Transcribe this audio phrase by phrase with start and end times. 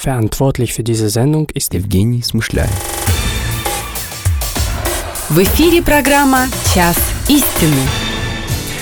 [0.00, 2.70] Verantwortlich für diese Sendung ist Евгений Смышляев.
[5.28, 6.96] В эфире программа «Час
[7.28, 7.76] истины».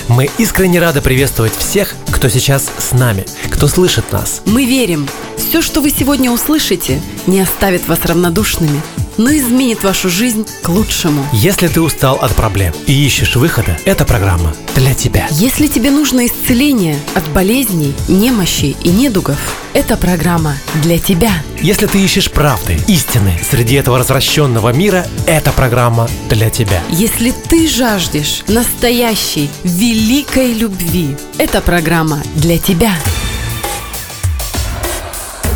[0.07, 4.41] Мы искренне рады приветствовать всех, кто сейчас с нами, кто слышит нас.
[4.45, 8.81] Мы верим, все, что вы сегодня услышите, не оставит вас равнодушными,
[9.19, 11.23] но изменит вашу жизнь к лучшему.
[11.33, 15.27] Если ты устал от проблем и ищешь выхода, эта программа для тебя.
[15.29, 19.37] Если тебе нужно исцеление от болезней, немощей и недугов,
[19.73, 21.43] эта программа для тебя.
[21.61, 26.81] Если ты ищешь правды, истины среди этого развращенного мира, эта программа для тебя.
[26.89, 32.93] Если ты жаждешь настоящей, великой любви, эта программа для тебя.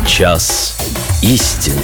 [0.06, 0.76] Час
[1.22, 1.80] истины.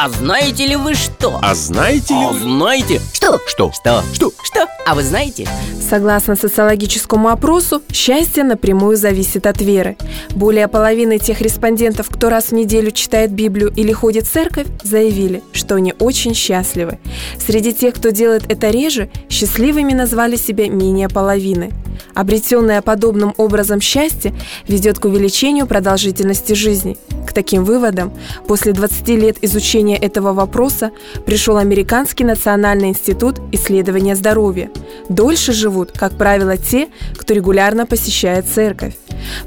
[0.00, 1.40] А знаете ли вы что?
[1.42, 2.38] А знаете ли А вы...
[2.38, 3.00] знаете?
[3.12, 3.40] Что?
[3.48, 3.72] Что?
[3.72, 4.04] Что?
[4.14, 4.32] Что?
[4.44, 4.66] Что?
[4.86, 5.48] А вы знаете?
[5.90, 9.96] Согласно социологическому опросу, счастье напрямую зависит от веры.
[10.30, 15.42] Более половины тех респондентов, кто раз в неделю читает Библию или ходит в церковь, заявили,
[15.52, 17.00] что они очень счастливы.
[17.44, 21.72] Среди тех, кто делает это реже, счастливыми назвали себя менее половины.
[22.14, 24.32] Обретенное подобным образом счастье
[24.68, 26.96] ведет к увеличению продолжительности жизни.
[27.26, 28.12] К таким выводам
[28.46, 30.90] после 20 лет изучения этого вопроса
[31.24, 34.70] пришел Американский национальный институт исследования здоровья.
[35.08, 38.94] Дольше живут, как правило, те, кто регулярно посещает церковь.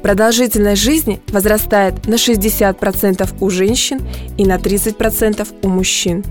[0.02, 4.02] Продолжительность жизни возрастает на 60% у женщин
[4.38, 6.24] и на 30% у мужчин.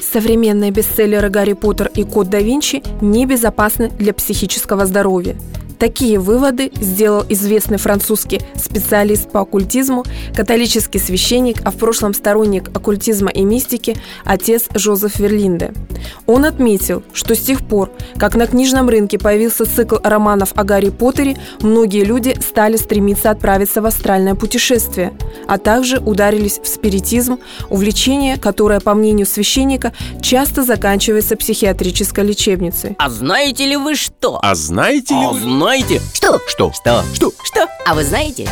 [0.00, 5.36] Современные бестселлеры «Гарри Поттер» и «Код да Винчи» небезопасны для психического здоровья.
[5.82, 13.30] Такие выводы сделал известный французский специалист по оккультизму, католический священник, а в прошлом сторонник оккультизма
[13.30, 15.74] и мистики, отец Жозеф Верлинде.
[16.26, 20.90] Он отметил, что с тех пор, как на книжном рынке появился цикл романов о Гарри
[20.90, 25.12] Поттере, многие люди стали стремиться отправиться в астральное путешествие,
[25.48, 32.94] а также ударились в спиритизм, увлечение, которое, по мнению священника, часто заканчивается психиатрической лечебницей.
[33.00, 34.38] А знаете ли вы что?
[34.42, 35.40] А знаете ли А вы...
[35.40, 35.71] знаете?
[36.12, 36.38] Что?
[36.46, 36.70] Что?
[36.74, 37.02] Что?
[37.14, 37.32] Что?
[37.42, 37.66] Что?
[37.86, 38.46] А вы знаете?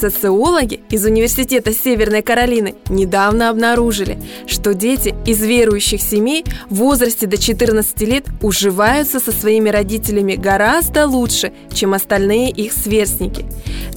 [0.00, 4.16] Социологи из Университета Северной Каролины недавно обнаружили,
[4.46, 11.06] что дети из верующих семей в возрасте до 14 лет уживаются со своими родителями гораздо
[11.06, 13.44] лучше, чем остальные их сверстники.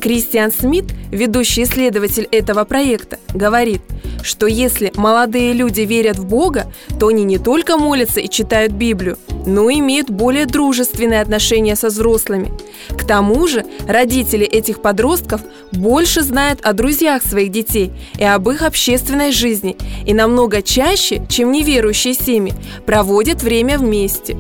[0.01, 3.81] Кристиан Смит, ведущий исследователь этого проекта, говорит,
[4.23, 6.65] что если молодые люди верят в Бога,
[6.99, 12.51] то они не только молятся и читают Библию, но имеют более дружественные отношения со взрослыми.
[12.89, 15.41] К тому же родители этих подростков
[15.93, 19.77] больше знают о друзьях своих детей и об их общественной жизни
[20.07, 22.55] и намного чаще, чем неверующие семьи,
[22.87, 24.35] проводят время вместе.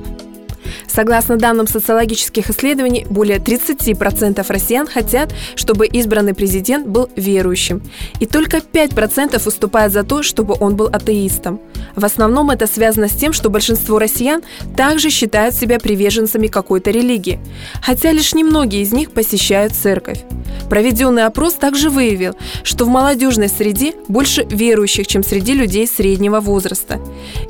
[0.87, 7.81] Согласно данным социологических исследований, более 30% россиян хотят, чтобы избранный президент был верующим.
[8.19, 11.59] И только 5% выступают за то, чтобы он был атеистом.
[11.95, 14.41] В основном это связано с тем, что большинство россиян
[14.75, 17.39] также считают себя приверженцами какой-то религии,
[17.81, 20.21] хотя лишь немногие из них посещают церковь.
[20.69, 26.99] Проведенный опрос также выявил, что в молодежной среде больше верующих, чем среди людей среднего возраста.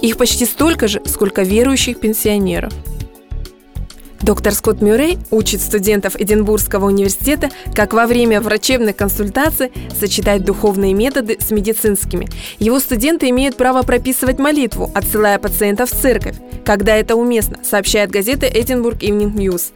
[0.02, 2.74] Их почти столько же, сколько верующих пенсионеров.
[4.24, 9.70] Доктор Скотт Мюррей учит студентов Эдинбургского университета, как во время врачебных консультаций
[10.00, 12.30] сочетать духовные методы с медицинскими.
[12.58, 18.46] Его студенты имеют право прописывать молитву, отсылая пациентов в церковь, когда это уместно, сообщает газета
[18.46, 19.74] Edinburgh Evening News.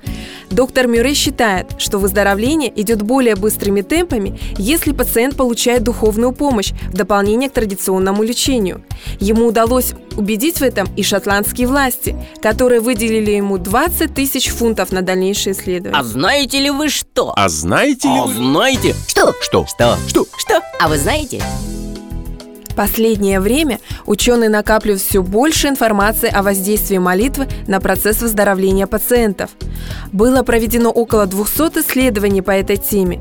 [0.49, 6.93] Доктор Мюррей считает, что выздоровление идет более быстрыми темпами, если пациент получает духовную помощь в
[6.93, 8.81] дополнение к традиционному лечению.
[9.19, 15.01] Ему удалось убедить в этом и шотландские власти, которые выделили ему 20 тысяч фунтов на
[15.01, 15.97] дальнейшие исследования.
[15.99, 17.33] А знаете ли вы что?
[17.35, 18.33] А знаете ли А вы...
[18.33, 18.95] знаете?
[19.07, 19.33] Что?
[19.41, 19.65] Что?
[19.67, 19.97] Что?
[20.07, 20.25] Что?
[20.37, 20.61] Что?
[20.79, 21.41] А вы знаете?
[22.75, 29.49] Последнее время ученые накапливают все больше информации о воздействии молитвы на процесс выздоровления пациентов.
[30.11, 33.19] Было проведено около 200 исследований по этой теме.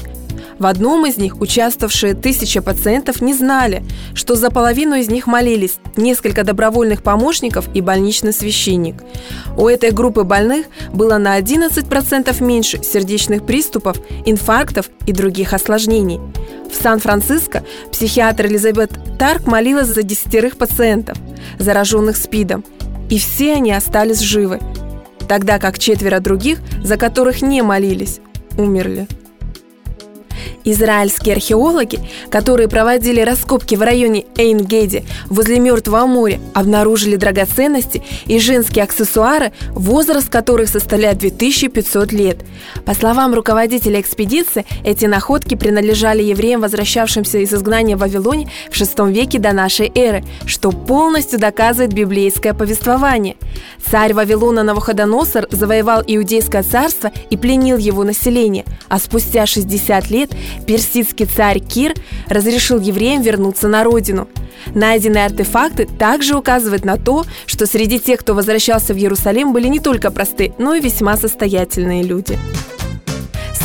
[0.59, 3.83] В одном из них участвовавшие тысяча пациентов не знали,
[4.15, 8.97] что за половину из них молились несколько добровольных помощников и больничный священник.
[9.57, 16.21] У этой группы больных было на 11% меньше сердечных приступов, инфарктов и других осложнений.
[16.73, 21.19] В Сан-Франциско психиатр Элизабет Тарк молилась за десятерых пациентов,
[21.59, 22.65] зараженных СПИДом,
[23.11, 24.61] и все они остались живы,
[25.29, 28.21] тогда как четверо других, за которых не молились,
[28.57, 29.07] умерли.
[30.67, 38.83] Израильские археологи, которые проводили раскопки в районе Эйнгеди возле Мертвого моря, обнаружили драгоценности и женские
[38.83, 42.39] аксессуары, возраст которых составляет 2500 лет.
[42.85, 49.13] По словам руководителя экспедиции, эти находки принадлежали евреям, возвращавшимся из изгнания в Вавилоне в VI
[49.13, 53.37] веке до нашей эры, что полностью доказывает библейское повествование.
[53.89, 60.31] Царь Вавилона Навуходоносор завоевал Иудейское царство и пленил его население, а спустя 60 лет
[60.67, 61.95] персидский царь Кир
[62.29, 64.29] разрешил евреям вернуться на родину.
[64.75, 69.81] Найденные артефакты также указывают на то, что среди тех, кто возвращался в Иерусалим, были не
[69.81, 72.39] только простые, но и весьма состоятельные люди.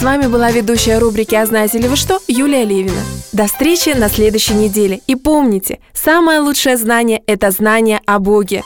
[0.01, 3.01] С вами была ведущая рубрики «А знаете ли вы что?» Юлия Левина.
[3.33, 4.99] До встречи на следующей неделе.
[5.05, 8.63] И помните, самое лучшее знание– это знание о Боге.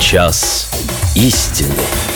[0.00, 0.70] Час
[1.14, 2.15] истины.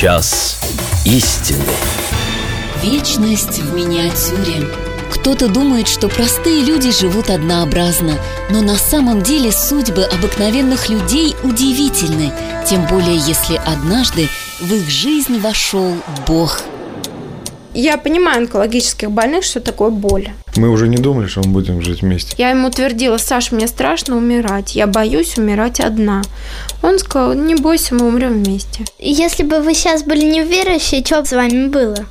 [0.00, 0.58] Час
[1.04, 1.62] истины.
[2.82, 4.66] Вечность в миниатюре.
[5.12, 12.32] Кто-то думает, что простые люди живут однообразно, но на самом деле судьбы обыкновенных людей удивительны,
[12.66, 15.94] тем более если однажды в их жизнь вошел
[16.26, 16.62] Бог.
[17.80, 20.28] Я понимаю онкологических больных, что такое боль.
[20.54, 22.34] Мы уже не думали, что мы будем жить вместе.
[22.36, 26.20] Я ему твердила, Саш, мне страшно умирать, я боюсь умирать одна.
[26.82, 28.84] Он сказал, не бойся, мы умрем вместе.
[28.98, 32.04] Если бы вы сейчас были неверующие, что бы с вами было?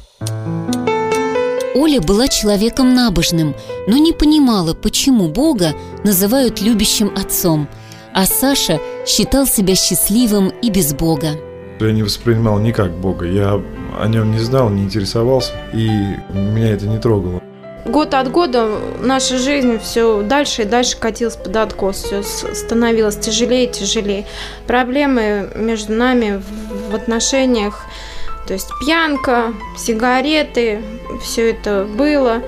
[1.76, 3.54] Оля была человеком набожным,
[3.88, 7.68] но не понимала, почему Бога называют любящим отцом,
[8.16, 11.34] а Саша считал себя счастливым и без Бога.
[11.80, 13.28] Я не воспринимал никак Бога.
[13.28, 13.62] Я
[13.98, 15.88] о нем не знал, не интересовался, и
[16.34, 17.42] меня это не трогало.
[17.86, 18.68] Год от года
[19.00, 24.26] наша жизнь все дальше и дальше катилась под откос, все становилось тяжелее и тяжелее.
[24.68, 26.42] Проблемы между нами
[26.92, 27.86] в отношениях,
[28.48, 30.82] то есть пьянка, сигареты,
[31.24, 32.42] все это было.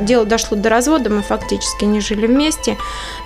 [0.00, 2.76] Дело дошло до развода, мы фактически не жили вместе.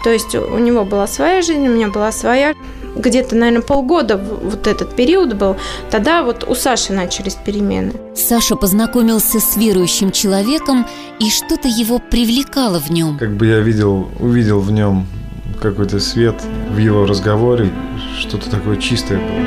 [0.05, 2.55] То есть у него была своя жизнь, у меня была своя
[2.97, 5.57] где-то, наверное, полгода вот этот период был,
[5.91, 7.93] тогда вот у Саши начались перемены.
[8.15, 10.87] Саша познакомился с верующим человеком,
[11.19, 13.19] и что-то его привлекало в нем.
[13.19, 15.07] Как бы я видел, увидел в нем
[15.61, 16.37] какой-то свет
[16.71, 17.71] в его разговоре,
[18.19, 19.41] что-то такое чистое было.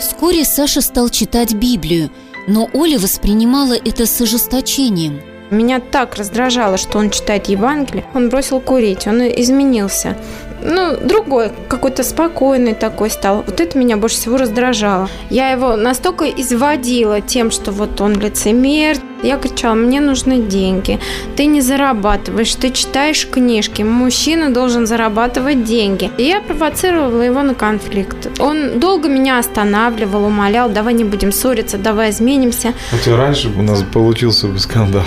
[0.00, 2.10] Вскоре Саша стал читать Библию,
[2.48, 5.20] но Оля воспринимала это с ожесточением–
[5.52, 8.06] меня так раздражало, что он читает Евангелие.
[8.14, 10.16] Он бросил курить, он изменился.
[10.64, 13.44] Ну, другой, какой-то спокойный такой стал.
[13.46, 15.08] Вот это меня больше всего раздражало.
[15.30, 18.96] Я его настолько изводила тем, что вот он лицемер.
[19.22, 20.98] Я кричала, мне нужны деньги.
[21.36, 23.82] Ты не зарабатываешь, ты читаешь книжки.
[23.82, 26.10] Мужчина должен зарабатывать деньги.
[26.18, 28.40] И я провоцировала его на конфликт.
[28.40, 32.74] Он долго меня останавливал, умолял, давай не будем ссориться, давай изменимся.
[32.90, 35.04] Хотя раньше у нас получился бы скандал.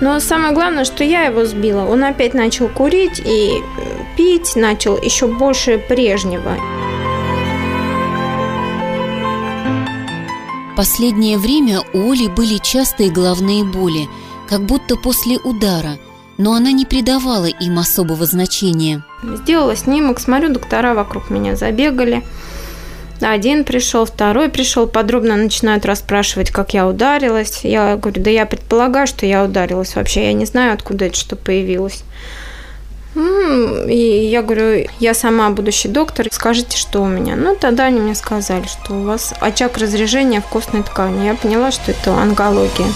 [0.00, 1.84] Но самое главное, что я его сбила.
[1.84, 3.62] Он опять начал курить и
[4.16, 6.56] пить начал еще больше прежнего.
[10.76, 14.08] Последнее время у Оли были частые головные боли,
[14.48, 15.98] как будто после удара,
[16.36, 19.02] но она не придавала им особого значения.
[19.24, 22.22] Сделала снимок, смотрю, доктора вокруг меня забегали–
[23.20, 27.60] один пришел, второй пришел, подробно начинают расспрашивать, как я ударилась.
[27.64, 29.96] Я говорю, да я предполагаю, что я ударилась.
[29.96, 32.04] Вообще я не знаю, откуда это что появилось.
[33.16, 37.34] И я говорю, я сама будущий доктор, скажите, что у меня.
[37.34, 41.26] Ну, тогда они мне сказали, что у вас очаг разрежения в костной ткани.
[41.26, 42.86] Я поняла, что это онкология.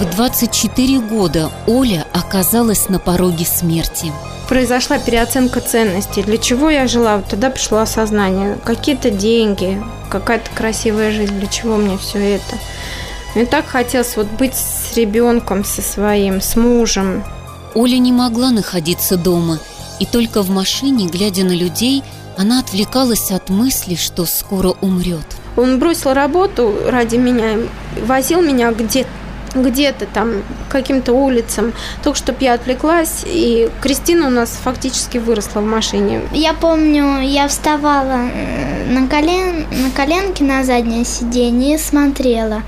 [0.00, 4.12] В 24 года Оля оказалась на пороге смерти
[4.48, 6.22] произошла переоценка ценностей.
[6.22, 7.16] Для чего я жила?
[7.16, 8.58] Вот тогда пришло осознание.
[8.64, 11.38] Какие-то деньги, какая-то красивая жизнь.
[11.38, 12.58] Для чего мне все это?
[13.34, 17.22] Мне так хотелось вот быть с ребенком, со своим, с мужем.
[17.74, 19.58] Оля не могла находиться дома.
[20.00, 22.02] И только в машине, глядя на людей,
[22.36, 25.26] она отвлекалась от мысли, что скоро умрет.
[25.56, 27.58] Он бросил работу ради меня,
[28.02, 29.08] возил меня где-то
[29.62, 31.72] где-то там каким-то улицам,
[32.02, 36.22] только чтобы я отвлеклась, и Кристина у нас фактически выросла в машине.
[36.32, 38.20] Я помню, я вставала
[38.88, 42.62] на, колен, на коленки на заднее сиденье и смотрела.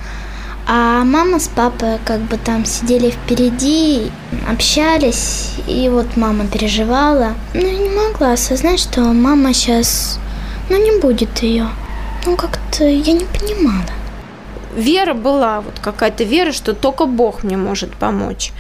[0.71, 4.11] А мама с папой как бы там сидели впереди,
[4.47, 7.33] общались, и вот мама переживала.
[7.55, 10.21] Но я не могла осознать, что мама сейчас,
[10.69, 11.69] ну, не будет ее.
[12.27, 13.98] Ну, как-то я не понимала
[14.79, 18.53] вера была, вот какая-то вера, что только Бог мне может помочь.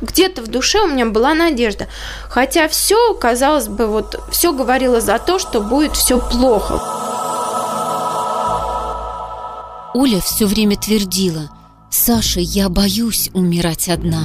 [0.00, 1.88] Где-то в душе у меня была надежда.
[2.28, 6.80] Хотя все, казалось бы, вот все говорило за то, что будет все плохо.
[9.94, 11.50] Оля все время твердила,
[11.90, 14.24] «Саша, я боюсь умирать одна».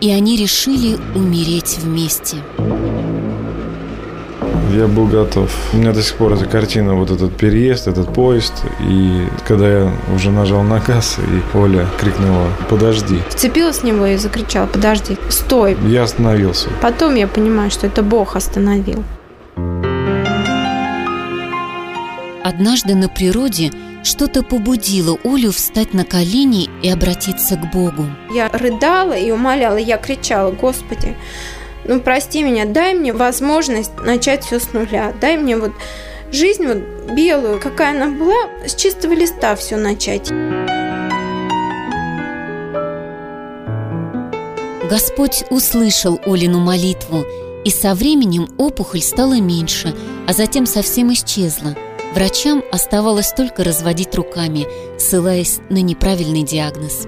[0.00, 2.36] И они решили умереть вместе.
[4.70, 5.50] Я был готов.
[5.72, 8.52] У меня до сих пор эта картина, вот этот переезд, этот поезд.
[8.80, 14.16] И когда я уже нажал на газ, и Оля крикнула «Подожди!» Вцепилась в него и
[14.16, 15.16] закричала «Подожди!
[15.30, 16.68] Стой!» Я остановился.
[16.82, 19.02] Потом я понимаю, что это Бог остановил.
[22.44, 23.70] Однажды на природе
[24.02, 28.06] что-то побудило Олю встать на колени и обратиться к Богу.
[28.32, 31.16] Я рыдала и умоляла, я кричала, Господи,
[31.88, 35.72] ну прости меня, дай мне возможность начать все с нуля, дай мне вот
[36.30, 36.78] жизнь вот
[37.14, 40.30] белую, какая она была, с чистого листа все начать.
[44.88, 47.24] Господь услышал Олину молитву,
[47.64, 49.94] и со временем опухоль стала меньше,
[50.26, 51.74] а затем совсем исчезла.
[52.14, 54.66] Врачам оставалось только разводить руками,
[54.98, 57.06] ссылаясь на неправильный диагноз.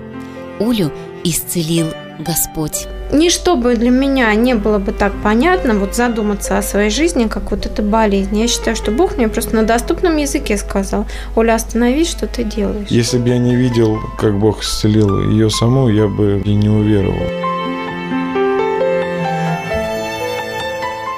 [0.59, 0.91] Олю
[1.25, 1.87] исцелил
[2.19, 2.87] Господь.
[3.13, 7.51] Ничто бы для меня не было бы так понятно, вот задуматься о своей жизни, как
[7.51, 8.39] вот эта болезнь.
[8.39, 12.89] Я считаю, что Бог мне просто на доступном языке сказал, Оля, остановись, что ты делаешь.
[12.89, 17.27] Если бы я не видел, как Бог исцелил ее саму, я бы и не уверовал.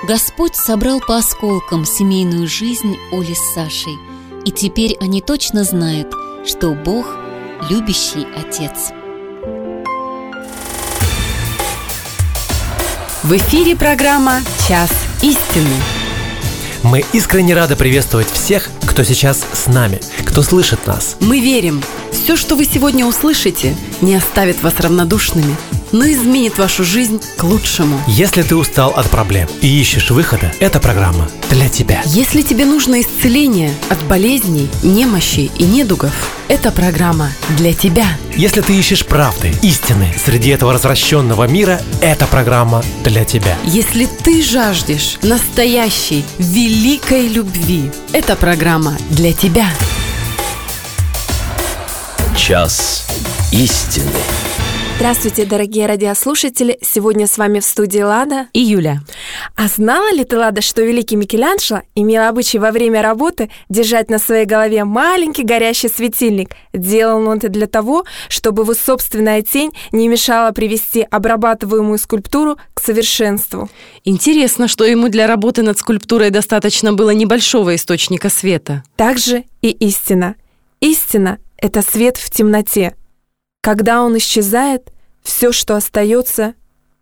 [0.08, 3.96] Господь собрал по осколкам семейную жизнь Оли с Сашей,
[4.44, 6.12] и теперь они точно знают,
[6.44, 7.16] что Бог–
[7.70, 8.92] любящий Отец.
[13.22, 14.90] В эфире программа «Час
[15.22, 15.70] истины».
[16.82, 21.16] Мы искренне рады приветствовать всех, кто сейчас с нами, кто слышит нас.
[21.20, 25.56] Мы верим, все, что вы сегодня услышите, не оставит вас равнодушными,
[25.92, 28.00] но изменит вашу жизнь к лучшему.
[28.08, 32.02] Если ты устал от проблем и ищешь выхода, эта программа для тебя.
[32.06, 36.12] Если тебе нужно исцеление от болезней, немощей и недугов,
[36.48, 38.06] эта программа для тебя.
[38.34, 43.56] Если ты ищешь правды, истины среди этого развращенного мира, эта программа для тебя.
[43.64, 49.68] Если ты жаждешь настоящей, великой любви, эта программа для тебя.
[52.36, 53.06] Час
[53.52, 54.10] истины.
[55.02, 56.78] Здравствуйте, дорогие радиослушатели!
[56.80, 59.00] Сегодня с вами в студии Лада и Юля.
[59.56, 64.20] А знала ли ты, Лада, что великий Микеланджело имел обычай во время работы держать на
[64.20, 66.50] своей голове маленький горящий светильник?
[66.72, 72.80] Делал он это для того, чтобы его собственная тень не мешала привести обрабатываемую скульптуру к
[72.80, 73.68] совершенству.
[74.04, 78.84] Интересно, что ему для работы над скульптурой достаточно было небольшого источника света.
[78.94, 80.36] Также и истина.
[80.78, 82.94] Истина— это свет в темноте.
[83.64, 84.91] Когда он исчезает,
[85.22, 86.54] все, что остается,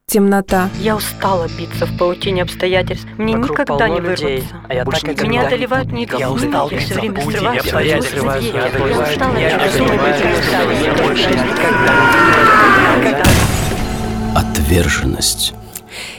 [0.07, 0.69] темнота.
[0.81, 3.07] Я устала биться в паутине обстоятельств.
[3.17, 4.57] Мне Вокруг никогда не людей, вырваться.
[4.69, 7.41] а я Больше так Меня никогда- одолевают не Я устал я все время срываюсь, Я
[7.41, 8.03] я я я не
[9.12, 9.50] устала, я я
[10.81, 13.25] я больше никогда.
[14.37, 15.53] Отверженность.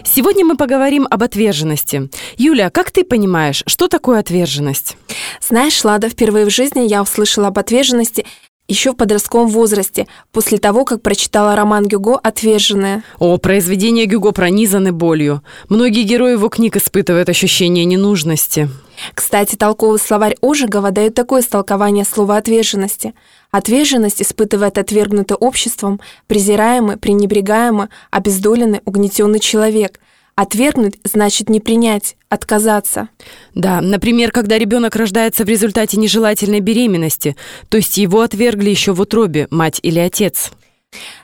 [0.03, 2.09] Сегодня мы поговорим об отверженности.
[2.37, 4.97] Юля, как ты понимаешь, что такое отверженность?
[5.39, 8.25] Знаешь, Лада, впервые в жизни я услышала об отверженности
[8.71, 13.03] еще в подростковом возрасте, после того, как прочитала роман Гюго «Отверженная».
[13.19, 15.43] О, произведения Гюго пронизаны болью.
[15.67, 18.69] Многие герои его книг испытывают ощущение ненужности.
[19.13, 23.13] Кстати, толковый словарь Ожегова дает такое истолкование слова «отверженности».
[23.51, 29.99] Отверженность испытывает отвергнутый обществом, презираемый, пренебрегаемый, обездоленный, угнетенный человек.
[30.41, 33.09] Отвергнуть значит не принять, отказаться.
[33.53, 37.35] Да, например, когда ребенок рождается в результате нежелательной беременности,
[37.69, 40.51] то есть его отвергли еще в утробе, мать или отец.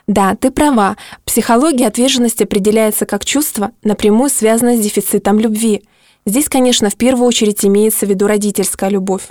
[0.06, 0.96] Да, ты права.
[1.24, 5.82] Психология отверженности определяется как чувство, напрямую связанное с дефицитом любви.
[6.24, 9.24] Здесь, конечно, в первую очередь имеется в виду родительская любовь.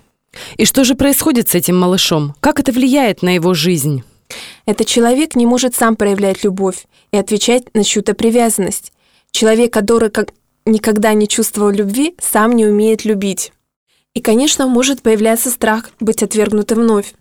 [0.58, 2.36] И что же происходит с этим малышом?
[2.41, 4.04] Как это влияет на его жизнь?
[4.65, 8.91] Этот человек не может сам проявлять любовь и отвечать на чью-то привязанность.
[9.38, 10.34] Человек, который как
[10.65, 13.52] никогда не чувствовал любви, сам не умеет любить.
[14.15, 17.13] И, конечно, может появляться страх быть отвергнутым вновь.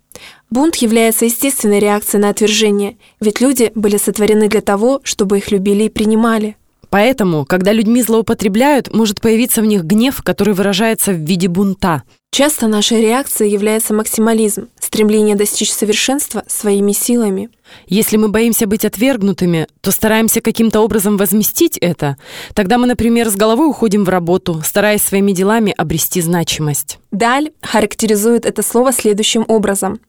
[0.49, 5.83] Бунт является естественной реакцией на отвержение, ведь люди были сотворены для того, чтобы их любили
[5.83, 6.55] и принимали.
[6.89, 12.01] Поэтому, когда людьми злоупотребляют, может появиться в них гнев, который выражается в виде бунта.
[12.31, 17.51] Часто нашей реакцией является максимализм, стремление достичь совершенства своими силами.
[17.87, 22.17] Если мы боимся быть отвергнутыми, то стараемся каким-то образом возместить это.
[22.53, 26.99] Тогда мы, например, с головой уходим в работу, стараясь своими делами обрести значимость.
[27.11, 29.99] Даль характеризует это слово следующим образом.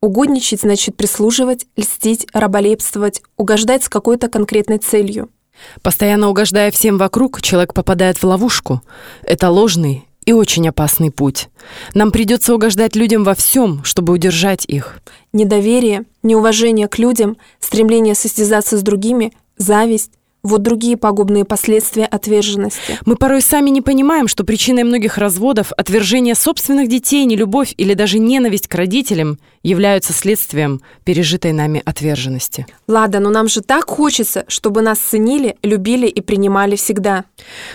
[0.00, 5.30] Угодничать значит прислуживать, льстить, раболепствовать, угождать с какой-то конкретной целью.
[5.82, 8.82] Постоянно угождая всем вокруг, человек попадает в ловушку.
[9.22, 11.48] Это ложный и очень опасный путь.
[11.94, 15.00] Нам придется угождать людям во всем, чтобы удержать их.
[15.32, 20.10] Недоверие, неуважение к людям, стремление состязаться с другими, зависть–
[20.46, 22.98] вот другие пагубные последствия отверженности.
[23.04, 28.18] Мы порой сами не понимаем, что причиной многих разводов отвержение собственных детей, нелюбовь или даже
[28.18, 32.66] ненависть к родителям являются следствием пережитой нами отверженности.
[32.86, 37.24] Лада, но нам же так хочется, чтобы нас ценили, любили и принимали всегда.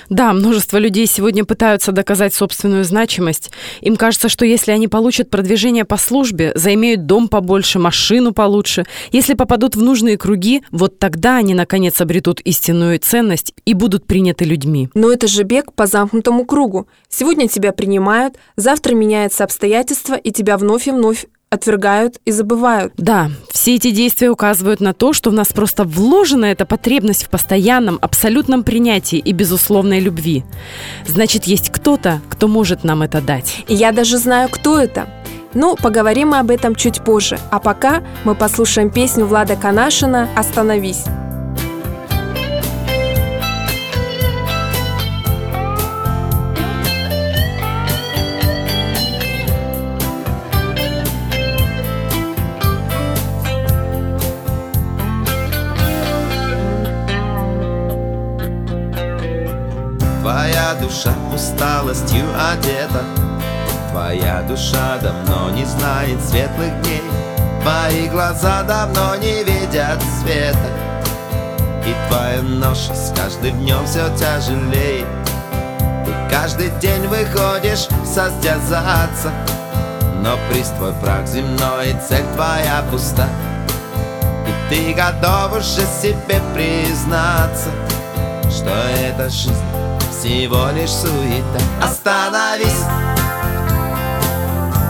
[0.09, 3.51] Да, множество людей сегодня пытаются доказать собственную значимость.
[3.81, 9.33] Им кажется, что если они получат продвижение по службе, займеют дом побольше, машину получше, если
[9.33, 14.89] попадут в нужные круги, вот тогда они наконец обретут истинную ценность и будут приняты людьми.
[14.93, 16.87] Но это же бег по замкнутому кругу.
[17.09, 22.93] Сегодня тебя принимают, завтра меняются обстоятельства, и тебя вновь и вновь отвергают и забывают.
[22.97, 27.29] Да, все эти действия указывают на то, что в нас просто вложена эта потребность в
[27.29, 30.45] постоянном, абсолютном принятии и безусловной любви.
[31.07, 33.65] Значит, есть кто-то, кто может нам это дать.
[33.67, 35.07] И я даже знаю, кто это.
[35.53, 37.37] Ну, поговорим мы об этом чуть позже.
[37.49, 41.03] А пока мы послушаем песню Влада Канашина «Остановись».
[61.01, 63.03] Душа усталостью одета.
[63.91, 67.01] Твоя душа давно не знает светлых дней
[67.61, 70.69] Твои глаза давно не видят света.
[71.85, 75.05] И твоя ноша с каждым днем все тяжелее.
[76.05, 79.31] Ты каждый день выходишь состязаться
[80.23, 83.27] Но приз твой прах земной, и цель твоя пуста.
[84.47, 87.69] И ты готов уже себе признаться
[88.49, 89.70] Что эта жизнь
[90.21, 91.59] всего лишь суета.
[91.81, 92.85] Остановись.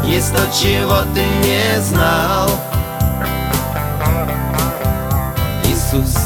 [0.03, 2.49] Есть то, чего ты не знал.
[5.63, 6.17] Иисус.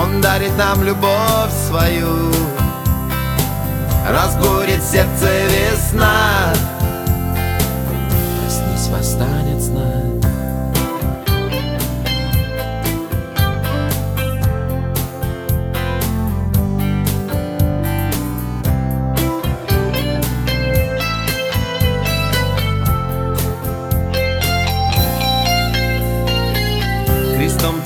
[0.00, 2.32] Он дарит нам любовь свою.
[4.08, 6.52] Разбурит сердце весна.
[8.42, 9.33] Проснись, восстанет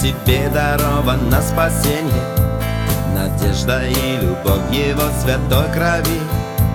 [0.01, 2.25] тебе даровано спасение.
[3.15, 6.21] Надежда и любовь Его святой крови.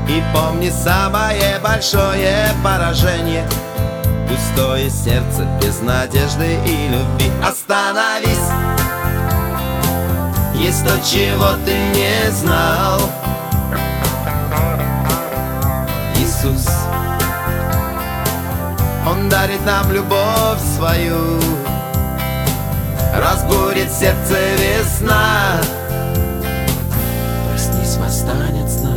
[0.10, 3.48] И помни самое большое поражение.
[4.28, 7.32] Пустое сердце без надежды и любви.
[7.42, 8.52] Остановись.
[10.56, 13.00] Есть то, чего ты не знал.
[16.18, 16.68] Иисус
[19.08, 21.62] Он дарит нам любовь свою
[23.74, 25.60] Разбурит сердце весна.
[27.50, 28.92] Проснись, восстанет сна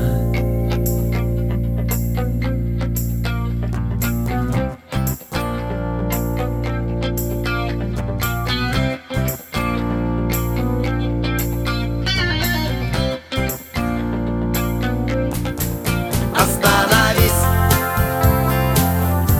[16.34, 17.32] Остановись.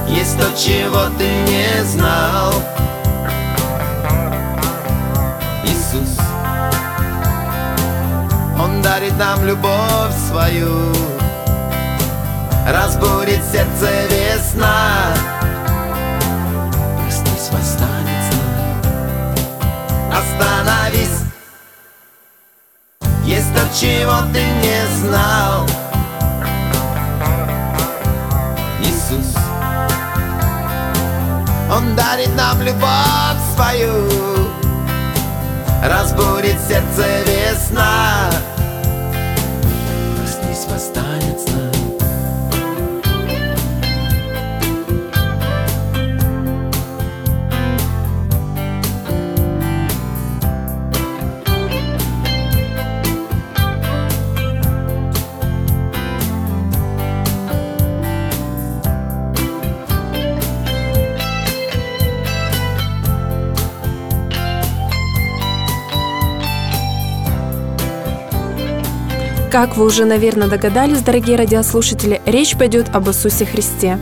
[0.09, 2.46] Есть то, чего ты не знал
[9.17, 10.93] нам любовь свою.
[12.67, 15.15] Разбурит сердце весна.
[17.03, 18.35] Проснись, восстанет
[20.13, 21.21] Остановись.
[23.25, 25.67] Есть то, чего ты не знал.
[28.81, 29.37] Иисус.
[31.73, 34.09] Он дарит нам любовь свою.
[35.83, 38.31] Разбурит сердце весна
[69.57, 73.99] Как вы уже, наверное, догадались, дорогие радиослушатели, речь пойдет об Иисусе Христе.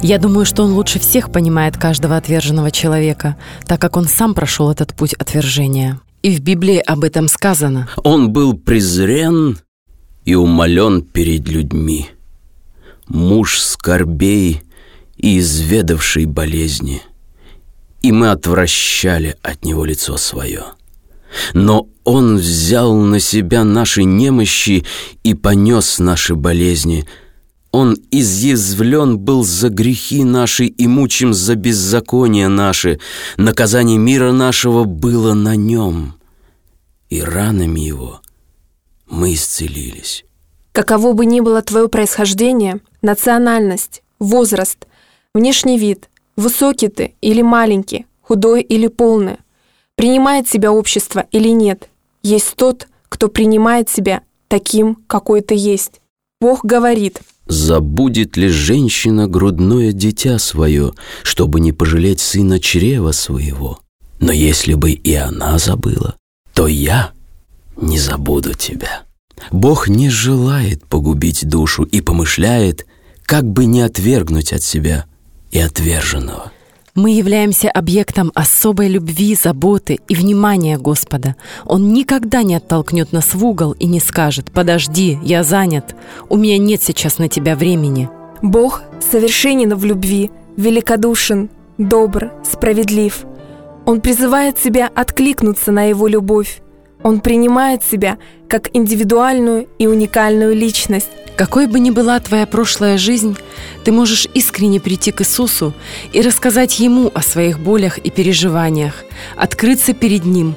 [0.00, 3.36] Я думаю, что он лучше всех понимает каждого отверженного человека,
[3.66, 6.00] так как он сам прошел этот путь отвержения.
[6.22, 7.86] И в Библии об этом сказано.
[8.02, 9.58] Он был презрен
[10.24, 12.08] и умолен перед людьми.
[13.06, 14.62] Муж скорбей
[15.18, 17.02] и изведавший болезни.
[18.00, 20.62] И мы отвращали от него лицо свое.
[21.52, 24.84] Но Он взял на себя наши немощи
[25.22, 27.06] и понес наши болезни.
[27.72, 33.00] Он изъязвлен был за грехи наши и мучим за беззакония наши.
[33.36, 36.14] Наказание мира нашего было на нем,
[37.10, 38.20] и ранами его
[39.08, 40.24] мы исцелились.
[40.72, 44.86] Каково бы ни было твое происхождение, национальность, возраст,
[45.34, 49.38] внешний вид, высокий ты или маленький, худой или полный,
[49.96, 51.88] принимает себя общество или нет,
[52.22, 56.00] есть тот, кто принимает себя таким, какой ты есть.
[56.40, 63.80] Бог говорит, Забудет ли женщина грудное дитя свое, чтобы не пожалеть сына чрева своего?
[64.18, 66.16] Но если бы и она забыла,
[66.54, 67.12] то я
[67.76, 69.02] не забуду тебя.
[69.50, 72.86] Бог не желает погубить душу и помышляет,
[73.24, 75.04] как бы не отвергнуть от себя
[75.50, 76.52] и отверженного.
[76.94, 81.34] Мы являемся объектом особой любви, заботы и внимания Господа.
[81.64, 85.96] Он никогда не оттолкнет нас в угол и не скажет «Подожди, я занят,
[86.28, 88.08] у меня нет сейчас на тебя времени».
[88.42, 93.24] Бог совершенен в любви, великодушен, добр, справедлив.
[93.86, 96.62] Он призывает тебя откликнуться на Его любовь.
[97.04, 98.16] Он принимает себя
[98.48, 101.10] как индивидуальную и уникальную личность.
[101.36, 103.36] Какой бы ни была твоя прошлая жизнь,
[103.84, 105.74] ты можешь искренне прийти к Иисусу
[106.12, 109.04] и рассказать Ему о своих болях и переживаниях,
[109.36, 110.54] открыться перед Ним.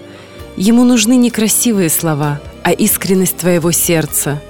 [0.56, 4.42] Ему нужны не красивые слова, а искренность твоего сердца.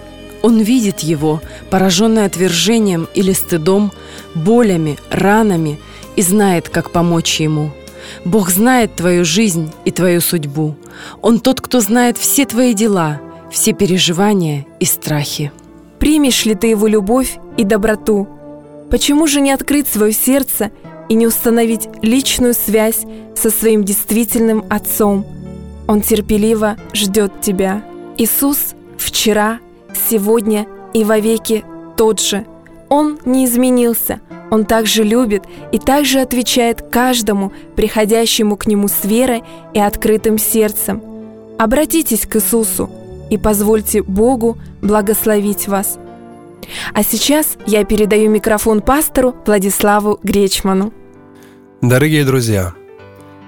[0.43, 3.91] Он видит его, пораженный отвержением или стыдом,
[4.35, 5.79] болями, ранами,
[6.15, 7.71] и знает, как помочь ему.
[8.25, 10.75] Бог знает твою жизнь и твою судьбу.
[11.21, 15.51] Он тот, кто знает все твои дела, все переживания и страхи.
[15.99, 18.27] Примешь ли ты его любовь и доброту?
[18.89, 20.71] Почему же не открыть свое сердце
[21.09, 23.01] и не установить личную связь
[23.35, 25.25] со своим действительным Отцом?
[25.87, 27.83] Он терпеливо ждет тебя.
[28.17, 29.59] Иисус вчера,
[30.09, 31.63] сегодня и вовеки
[31.95, 32.45] тот же.
[32.89, 34.21] Он не изменился.
[34.49, 41.01] Он также любит и также отвечает каждому, приходящему к Нему с верой и открытым сердцем.
[41.57, 42.89] Обратитесь к Иисусу
[43.29, 45.97] и позвольте Богу благословить вас.
[46.93, 50.93] А сейчас я передаю микрофон пастору Владиславу Гречману.
[51.81, 52.73] Дорогие друзья,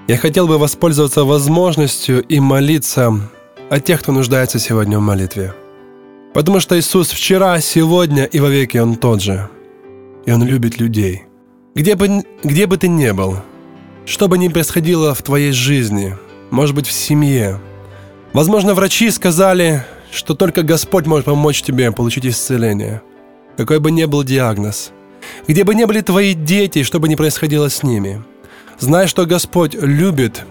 [0.08, 3.14] я хотел бы воспользоваться возможностью и молиться
[3.70, 5.54] о тех, кто нуждается сегодня в молитве.
[6.34, 9.50] Потому что Иисус вчера, сегодня и вовеки Он тот же.
[10.30, 11.24] И Он любит людей.
[11.74, 13.38] Где бы, где бы ты ни был,
[14.06, 16.16] что бы ни происходило в твоей жизни,
[16.52, 17.60] может быть, в семье.
[18.32, 23.02] Возможно, врачи сказали, что только Господь может помочь тебе получить исцеление.
[23.58, 24.92] Какой бы ни был диагноз.
[25.48, 28.24] Где бы ни были твои дети, что бы ни происходило с ними.
[28.78, 30.46] Знай, что Господь любит,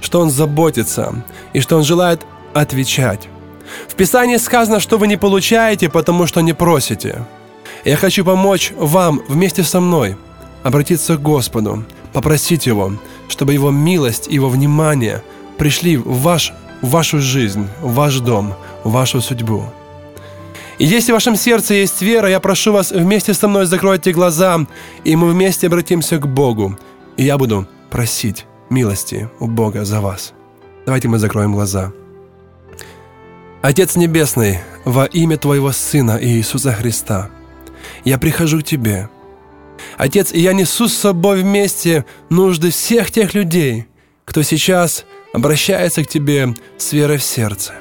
[0.00, 2.20] что Он заботится и что Он желает
[2.52, 3.28] отвечать.
[3.88, 7.24] В Писании сказано, что вы не получаете, потому что не просите.
[7.84, 10.16] Я хочу помочь вам вместе со мной
[10.62, 12.92] обратиться к Господу, попросить Его,
[13.28, 15.22] чтобы Его милость Его внимание
[15.58, 19.64] пришли в, ваш, в вашу жизнь, в ваш дом, в вашу судьбу.
[20.78, 24.66] И если в вашем сердце есть вера, я прошу вас вместе со мной закройте глаза,
[25.04, 26.78] и мы вместе обратимся к Богу.
[27.18, 30.32] И я буду просить милости у Бога за вас.
[30.86, 31.92] Давайте мы закроем глаза.
[33.62, 37.30] Отец Небесный, во имя Твоего Сына Иисуса Христа,
[38.04, 39.08] я прихожу к Тебе.
[39.96, 43.86] Отец, и я несу с собой вместе нужды всех тех людей,
[44.24, 47.74] кто сейчас обращается к Тебе с верой в сердце.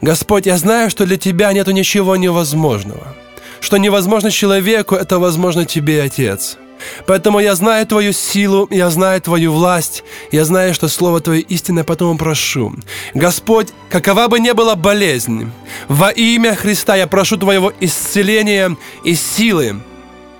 [0.00, 3.14] Господь, я знаю, что для Тебя нету ничего невозможного.
[3.60, 6.58] Что невозможно человеку, это возможно Тебе, Отец–
[7.06, 11.84] Поэтому я знаю Твою силу, я знаю Твою власть, я знаю, что Слово Твое истинное,
[11.84, 12.74] потому прошу.
[13.14, 15.50] Господь, какова бы ни была болезнь,
[15.88, 19.80] во имя Христа я прошу Твоего исцеления и силы,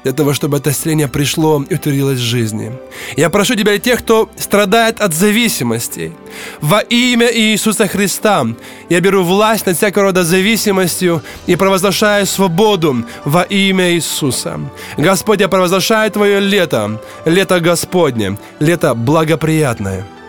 [0.04, 2.72] для того, чтобы это исцеление пришло и утвердилось в жизни.
[3.16, 6.12] Я прошу Тебя, тех, кто страдает от зависимости,
[6.60, 8.46] во имя Иисуса Христа,
[8.88, 14.60] я беру власть над всякого рода зависимостью и провозглашаю свободу во имя Иисуса.
[14.96, 20.06] Господь, я провозглашаю Твое лето, лето Господне, лето благоприятное–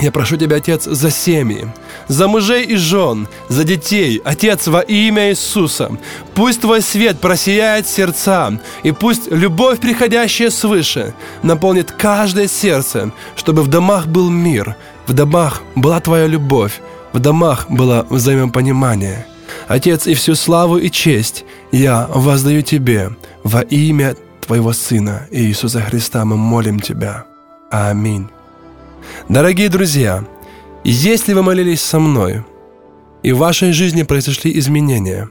[0.00, 1.68] я прошу Тебя, Отец, за семьи,
[2.08, 5.90] за мужей и жен, за детей, Отец, во имя Иисуса.
[6.34, 13.68] Пусть Твой свет просияет сердца, и пусть любовь, приходящая свыше, наполнит каждое сердце, чтобы в
[13.68, 16.80] домах был мир, в домах была Твоя любовь,
[17.12, 19.26] в домах было взаимопонимание.
[19.68, 23.10] Отец, и всю славу и честь я воздаю Тебе
[23.42, 27.24] во имя Твоего Сына Иисуса Христа мы молим Тебя.
[27.70, 28.28] Аминь.
[29.28, 30.24] Дорогие друзья,
[30.84, 32.44] если вы молились со мной,
[33.22, 35.28] и в вашей жизни произошли изменения,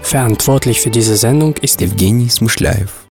[0.08, 2.98] Verantwortlich für diese Sendung ist Evgeny Smuschlaev.